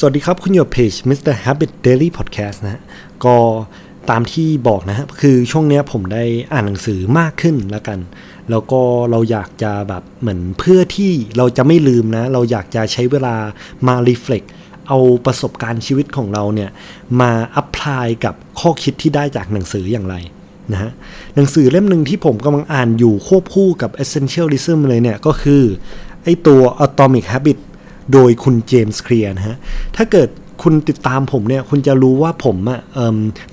[0.00, 1.34] สวัสดีครับ คุณอยู่เพจ Mr.
[1.44, 2.82] Habit Daily Podcast นะฮะ
[3.24, 3.36] ก็
[4.10, 7.98] ตามที่บอกนะฮะคือช่วงเนี้ยผมได้อ่านหนังสือมากขึ้นแล้วกัน
[8.50, 8.80] แล้วก็
[9.10, 13.36] เราอยากจะแบบเหมือนเพื่อที่เราจะไม่ลืมนะ เราอยากจะใช้เวลา
[13.86, 14.46] มา reflect
[14.88, 16.70] เอาประสบการณ์ชีวิตของเราเนี่ย
[17.20, 20.16] มา apply กับข้อคิดที่ได้จากหนังสืออย่างไร
[20.72, 20.90] นะฮะ
[21.34, 25.62] หนังสือเล่มหนึ่งที่ผมกำลังอ่านอยู่ควบคู่กับ Essentialism เลยเนี่ยก็คือ
[26.24, 27.58] ไอตัว Atomic Habit
[28.12, 29.56] โดยคุณ James Clear นะฮะ
[29.96, 30.28] ถ้าเกิด
[30.62, 32.80] คุณติดตามผมเนี่ย คุณจะรู้ว่าผมอะ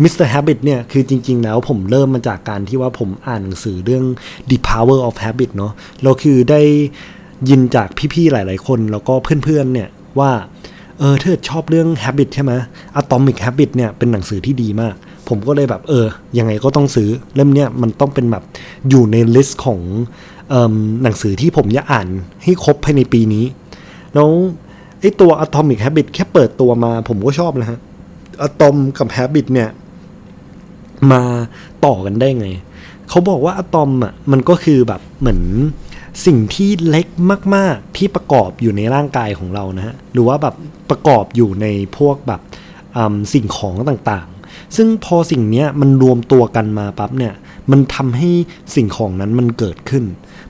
[0.01, 0.27] Mr.
[0.27, 4.03] Habit เนี่ย คือจริง ๆ แล้วผมเริ่มมาจากการที่ว่าผมอ่านหนังสือเรื่อง
[4.49, 6.61] The Power of Habit เนาะเราคือได้
[7.49, 9.13] ยินจากพี่ ๆ หลาย ๆ คน แล้วก็
[9.43, 9.89] เพื่อน ๆ เนี่ย
[10.19, 10.31] ว่า
[10.99, 12.51] เออเธอชอบเรื่อง Habit ใช่ไหม
[13.01, 14.95] Atomic Habit เนี่ยเป็นหนังสือที่ดีมาก
[15.29, 16.05] ผมก็เลยแบบเออ
[16.37, 18.43] ยังไงก็ต้องซื้อเล่มเนี้ยมันต้องเป็นแบบ
[18.89, 19.79] อยู่ใน list ของ
[21.03, 22.07] หนังสือที่ผมจะอ่าน
[22.43, 23.45] ให้ครบภายในปีนี้
[24.13, 24.29] แล้ว
[24.99, 27.79] ไอตัว Atomic Habit แค่เปิดตัวมาผมก็ชอบนะฮะ
[28.47, 29.69] Atom กับ Habit เนี่ย
[31.11, 31.21] มา
[31.85, 32.47] ต่อกันได้ไง
[33.09, 35.41] เขาบอกว่าอะตอมอะมันก็คือแบบเหมือน
[36.25, 37.07] สิ่งที่เล็ก
[37.55, 40.55] มาก ๆ ที่ประกอบอยู่ในร่างกายของเรานะฮะ หรือว่าแบบ
[40.89, 41.65] ประกอบอยู่ใน
[41.97, 42.41] พวกแบบ
[43.33, 47.33] สิ่งของต่างๆ ซึ่งพอสิ่งนี้มันรวมตัวกันมาปั๊บเนี่ย
[47.71, 48.29] มันทำให้
[48.75, 50.03] สิ่งของนั้นมันเกิดขึ้น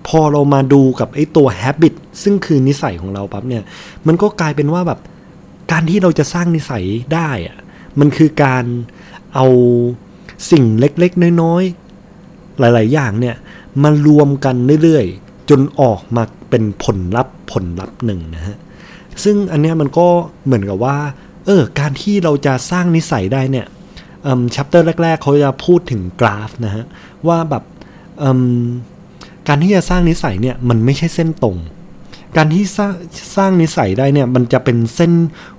[0.07, 3.63] พอเรามาดูกับไอ้ตัว habit ซึ่งคือนิสัยของเราปั๊บเนี่ย
[4.07, 4.99] มันก็กลายเป็นว่าแบบ
[5.71, 7.57] การที่เราจะสร้างนิสัยได้อะ
[7.99, 8.65] มันคือการ
[9.35, 9.45] เอา
[10.51, 13.35] สิ่งเล็กๆ น้อยๆ หลาย ๆ อย่างเนี่ย
[13.83, 18.57] มารวมกันเรื่อยๆ จนออกมาเป็นผลลัพธ์ผลลัพธ์หนึ่งนะฮะ
[19.23, 20.07] ซึ่งอันเนี้ยมันก็
[20.45, 20.97] เหมือนกับว่า
[21.45, 23.67] เออ การที่เราจะสร้างนิสัยได้เนี่ย
[24.55, 26.85] ชัปเตอร์แรก ๆ เขาจะพูดถึงกราฟนะฮะ
[27.27, 27.63] ว่าแบบ
[29.47, 31.57] การที่จะสร้างนิสัยเนี่ยมันไม่ใช่เส้นตรง
[32.37, 32.93] การที่สร้าง
[33.37, 35.13] สร้างนิสัยได้เนี่ยมันจะเป็นเส้น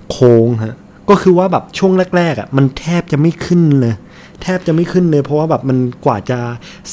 [0.09, 0.75] โค้งฮะ
[1.09, 3.95] ก็คือว่าแบบช่วงแรกๆอะมันแทบจะไม่ขึ้นเลย
[4.41, 6.39] แทบจะไม่ขึ้นเลย เพราะว่าแบบมันกว่าจะ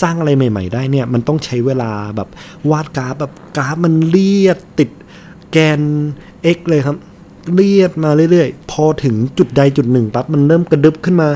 [0.00, 2.28] สร้างอะไรใหม่ ๆ ได้เนี่ย มันต้องใช้เวลาแบบ
[2.71, 4.91] วาดกราฟแบบกราฟมันเลียดติด
[5.53, 5.81] แกน
[6.56, 6.97] x เลยครับ
[7.55, 11.28] เลียดมาเรื่อยๆ พอถึงจุดใดจุดหนึ่งปั๊บมันเริ่มกระดึบขึ้นมา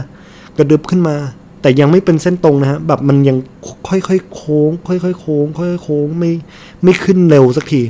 [0.59, 1.17] กระดึบขึ้นมา
[1.63, 3.37] แต่ยังไม่เป็นเส้นตรงนะฮะแบบมันยัง
[3.89, 6.31] ค่อยๆโค้ง ค่อยๆโค้งค่อยๆโค้งไม่
[6.83, 7.83] ไม่ขึ้นเร็วสักที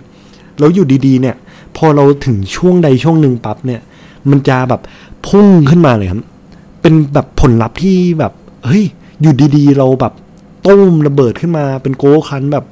[0.59, 1.37] แล้วอยู่ดีๆ เนี่ย
[1.77, 3.81] พอเราถึงช่วงใดช่วงหนึ่งปั๊บเนี่ย
[4.31, 4.81] มันจะแบบ
[5.27, 6.21] พุ่งขึ้นมาเลยครับ
[6.82, 8.32] เป็นแบบผลลัพธ์ที่แบบ
[8.66, 8.84] เฮ้ย
[9.21, 10.12] อยู่ดีๆ เราแบบ
[10.66, 12.65] ต้มระเบิดขึ้นมาเป็นโกคันแบบ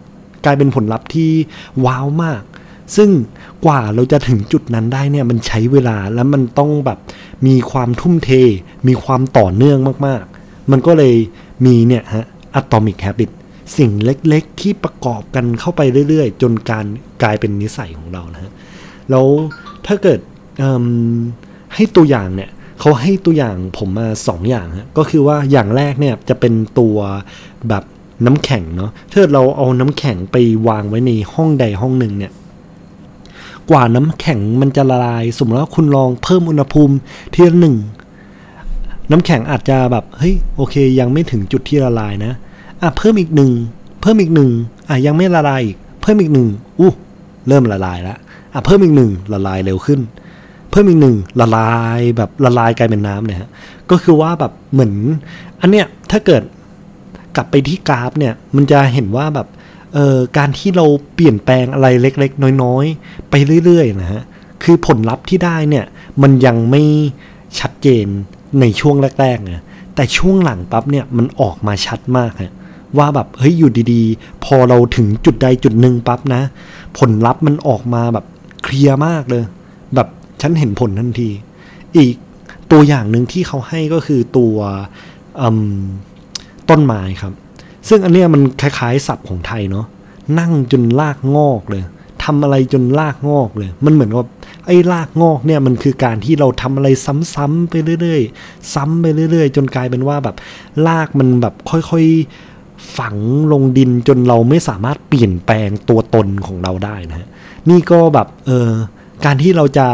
[0.44, 1.31] กลายเป็นผลลัพธ์ที่
[1.84, 2.43] ว้าวมาก
[2.96, 3.10] ซึ่ง
[3.64, 6.98] กว่าเราจะถึงจุดนั้นได้เนี่ยมันใช้เวลาแล้วมันต้องแบบ
[7.46, 8.30] มีความทุ่มเท
[8.88, 11.14] มีความต่อเนื่องมากๆ มันก็เลย
[11.66, 12.26] มีเนี่ยฮะ
[12.60, 13.30] atomic habit
[13.78, 16.86] สิ่งเล็กๆ ที่ประกอบกันเข้าไปเรื่อยๆ จนการ
[17.22, 18.52] กลายเป็นนิสัยของเรานะฮะ
[19.10, 19.26] แล้ว
[19.86, 20.20] ถ้าเกิด
[21.74, 26.96] ให้ตัวอย่างเนี่ยเขาให้ตัวอย่างผมมาสองอย่างฮะก็คือว่าอย่างแรกเนี่ยจะเป็นตัว
[27.68, 27.84] แบบ
[28.26, 30.36] น้ำแข็งเนาะถ้าเราเอาน้ำแข็งไป
[30.68, 32.32] วางไว้ในห้องใดห้องหนึ่งเนี่ย
[33.70, 36.94] กว่าน้ำแข็งมันจะละลาย สมมติว่าคุณลองเพิ่มอุณหภูมิ
[37.32, 37.76] ทีละหนึ่ง
[39.10, 42.32] น้ำแข็งอาจจะแบบเฮ้ยโอเค ยังไม่ถึงจุดที่ละลายนะ
[42.82, 43.50] อะเพิ่มอีกหนึ่ง
[44.00, 44.50] เพิ่มอีกหนึ่ง
[44.88, 46.48] อะยังไม่ละลายอีกเพิ่มอีกหนึ่ง
[46.80, 46.92] อู้
[47.48, 48.19] เริ่มละลายแล้ว
[48.52, 50.00] อะเพิ่มอีกหนึ่งละลายเร็วขึ้น
[50.70, 53.50] เพิ่มอีกหนึ่งละลายแบบละลายกลายเป็นน้ำเนี่ยฮะ
[53.91, 54.92] ก็คือว่าแบบเหมือน
[55.60, 56.42] อันเนี้ยถ้าเกิด
[57.36, 59.48] กลับไปที่กราฟเนี่ยมันจะเห็นว่าแบบ
[59.94, 63.34] เอ่อการที่เราเปลี่ยนแปลงอะไรเล็ก ๆ น้อยๆ ไป
[63.65, 64.22] เรื่อยๆนะฮะ
[64.62, 65.84] คือผลลัพธ์ที่ได้เนี่ย
[66.22, 66.82] มันยังไม่
[67.59, 68.06] ชัดเจน
[68.60, 69.62] ในช่วงแรกๆนะ
[69.94, 72.53] แต่ช่วงหลังปั๊บเนี่ยมันออกมาชัดมากฮะ
[72.99, 76.43] ว่าแบบเฮ้ยอยู่ดีๆ พอเราถึงจุดใดจุดหนึ่งปั๊บนะ
[76.99, 78.26] ผลลัพธ์มันออกมาแบบ
[78.62, 79.44] เคลียร์มากเลย
[79.94, 80.09] แบบ
[80.41, 81.31] ฉันเห็นผลทันที
[81.97, 82.15] อีก
[82.72, 84.56] ตัวอย่างหนึ่งที่เขาให้ก็คือตัว
[86.71, 87.32] ต้นไม้ครับ
[87.88, 89.86] ซึ่งอันเนี้ยมันคล้ายๆศัพท์ของไทยเนาะ
[90.38, 91.84] นั่งจนลากงอกเลย
[92.25, 94.28] ทำอะไรจนลากงอกเลย มันเหมือนกับ
[94.66, 96.88] ไอ้ลากงอกเนี่ยมันคือการที่เราทำอะไร
[97.34, 100.36] ซ้ำๆไปเรื่อยๆ ซ้ำไปเรื่อยๆ จนกลายเป็นว่าแบบ
[100.86, 103.16] ลากมันแบบค่อยๆฝัง
[103.52, 107.28] ลงดินจนเราไม่สามารถเปลี่ยนแปลงตัวตนของเราได้นะฮะ
[107.70, 108.70] นี่ก็แบบเออ
[109.25, 109.87] การที่เราจะ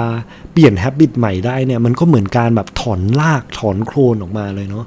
[0.52, 4.84] เปลี่ยนแฮบบิตใหม่ได้เนี่ยมันก็เหมือนการแบบถอนลากถอนโครนออกมาเลยเนาะ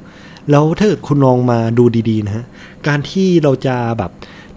[0.51, 2.45] แล้วถ้าคุณลองมาดูดีๆนะฮะ
[2.88, 4.12] การที่เราจะแบบ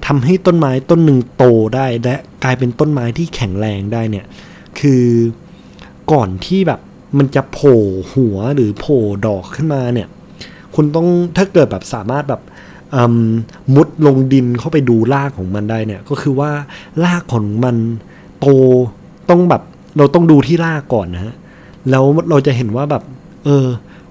[0.06, 1.44] ทำให้ต้นไม้ต้นหนึ่งโต
[1.74, 4.26] ได้และกลายเป็นต้นไม้ที่แข็งแรงได้เนี่ย
[4.78, 5.04] คือ
[6.12, 6.80] ก่อนที่แบบ
[7.18, 7.80] มันจะโผล่
[8.12, 10.08] หัวหรือโผล่ดอกขึ้นมาเนี่ย
[10.74, 12.42] คุณต้องถ้าเกิดแบบสามารถแบบ
[13.74, 16.50] มุดลงดินเข้าไปดูรากของมันได้เนี่ย ก็คือว่า
[17.04, 17.76] รากของมัน
[18.40, 18.46] โต
[19.30, 19.62] ต้องแบบ
[19.98, 21.34] เราต้องดูที่รากก่อนนะฮะ
[21.90, 23.02] แล้วเราจะเห็นว่าแบบ
[23.44, 23.66] เออ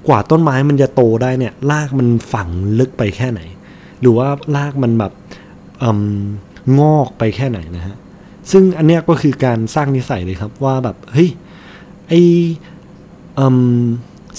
[0.07, 2.49] กว่าต้นไม้มันจะโตได้เนี่ยรากมันฝัง
[2.79, 3.41] ลึกไปแค่ไหน
[4.01, 5.13] หรือว่ารากมันแบบ
[6.79, 7.95] งอกไปแค่ไหนนะฮะ
[8.51, 11.29] ซึ่งอันเนี้ยก็คือการสร้างนิสัยเลยครับว่าแบบเฮ้ย
[12.07, 12.13] ไอ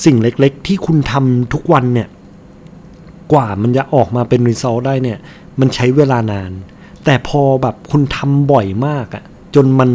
[0.04, 2.08] สิ่งเล็กๆ ที่คุณทำทุกวันเนี่ย
[3.32, 5.18] กว่ามันจะออกมาเป็นรีซอสได้เนี่ย
[5.60, 6.50] มันใช้เวลานาน
[7.04, 9.24] แต่พอแบบคุณทำบ่อยมากอะ
[9.54, 9.90] จนมัน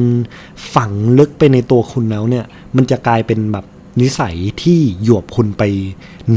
[0.76, 2.46] ฝังลึกไปในตัวคุณแล้วเนี่ย
[2.76, 3.66] มันจะกลายเป็นแบบ
[4.00, 5.64] นิสัยที่หยวบคุณไป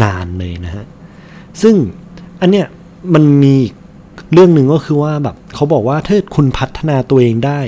[0.02, 0.84] นานเลยนะฮะ
[1.62, 1.74] ซึ่ง
[2.40, 2.66] อันเนี้ย
[3.14, 3.54] มันมี
[4.32, 7.60] เรื่องหนึ่งก็คือว่าแบบเขาบอกว่าถ้าคุณพัฒนาตัวเองได้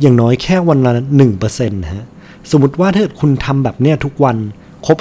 [0.00, 2.06] อย่างน้อยแค่วันละหนึ่งเปอร์เซ็นต์ฮะ
[2.50, 4.36] สมมติว่าถ้าคุณทำแบบเนี้ยทุกวัน
[4.86, 4.98] ครบ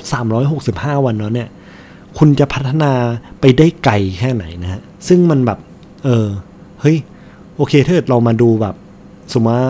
[0.51, 1.49] 365 วันแล้วเนี่ย
[2.17, 2.91] คุณจะพัฒนา
[3.39, 5.59] ไปได้ไกลแค่ไหนนะฮะ ซึ่งมันแบบ
[6.03, 6.27] เออ
[6.81, 6.97] เฮ้ย
[7.55, 8.75] โอเคถ้าเรามาดูแบบ
[9.33, 9.69] สมมติว่า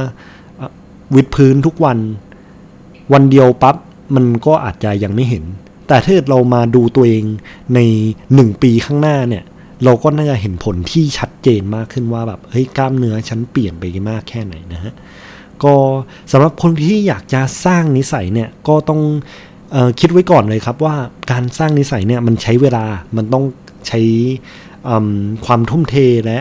[1.16, 1.98] วิดพื้นทุกวัน
[3.14, 3.76] วันเดียวปับ๊บ
[4.16, 5.44] มันก็อาจจะยังไม่เห็น
[5.88, 7.24] แต่ถ้าเรามาดูตัวเอง
[7.76, 7.80] ใน
[8.34, 9.44] หนึ่งปีข้างหน้าเนี่ย
[9.86, 14.94] เราก็น่าจะเห็นผลที่ชัดเจนมากขึ้นว่าแบบเฮ้ยกล้ามเนื้อฉันเปลี่ยนไปมากแค่ไหนนะฮะ
[15.64, 15.74] ก็
[16.32, 19.02] สำหรับคนที่อยากจะสร้างนิสัยเนี่ยก็ต้อง
[20.00, 20.96] คิดไว้ก่อนเลยครับว่า
[21.32, 22.86] การสร้างนิสัยเนี่ยมันใช้เวลา
[23.18, 23.46] มันต้อง
[23.88, 24.00] ใช้
[25.46, 26.40] ความทุ่มเทและ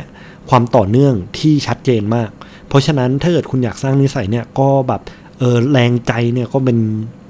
[0.51, 2.31] ความต่อเนื่องที่ชัดเจนมาก
[2.69, 5.01] เพราะฉะนั้นถ้าเกิดคุณอยากสร้างนิสัยเนี่ยก็แบบ
[5.39, 6.79] เออแรงใจเนี่ยก็เป็น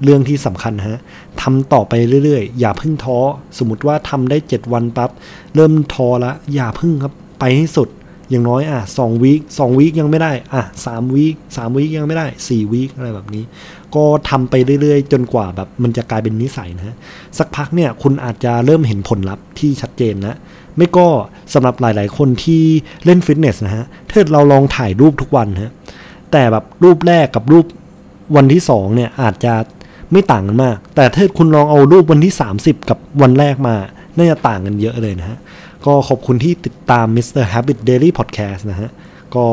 [0.03, 0.99] เรื่องที่สำคัญฮะ
[1.41, 1.93] ทำต่อไป
[2.23, 3.17] เรื่อยๆ อย่าพึ่งท้อ
[3.57, 5.09] สมมติว่าทำได้ 7 วันปับ๊บ
[5.55, 7.89] เริ่มท้อละ อย่าพึ่งครับไปให้สุด
[8.29, 13.43] อย่างน้อยอะสองวีคสองวีคยังไม่ได้ อะสามวีคสามวีคยังไม่ได้สี่วีคอะไรแบบนี้
[13.95, 16.95] ก็ทำไปเรื่อยๆ จนกว่าแบบมันจะกลายเป็นนิสัยนะ
[17.37, 20.35] สักพักเนี่ยคุณอาจจะเริ่มเห็นผลลัพธ์ที่ชัดเจนนะ
[20.77, 21.07] ไม่ก็
[21.53, 22.63] สำหรับหลายๆ คนที่
[23.05, 25.71] เล่นฟิตเนสนะฮะถ้าเราลองถ่ายรูปทุกวันฮะ
[26.31, 27.65] แต่แบบรูปแรกกับรูป
[28.35, 29.53] วันที่สองเนี่ยอาจจะ
[30.11, 33.75] ไม่ต่างกันมาก แต่ถ้าคุณลองเอารูปวันที่ 30 กับวันแรกมา
[34.17, 35.37] น่าจะต่างกันเยอะเลยนะฮะ
[35.85, 37.43] ก็ขอบคุณที่ติดตาม Mr.
[37.53, 38.89] Habit Daily Podcast นะฮะ
[39.35, 39.45] ก็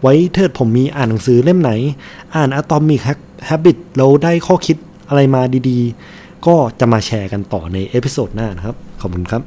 [0.00, 1.72] ไว้เกิดผมมีอ่านหนังสือเล่มไหน
[2.34, 3.00] อ่าน Atomic
[3.48, 4.76] Habit แล้วได้ข้อคิด
[5.08, 9.42] อะไรมาดีๆ ก็จะมาแชร์กันต่อใน episode หน้านะครับ ขอบคุณครับ